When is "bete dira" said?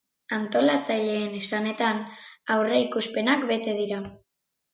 3.53-4.03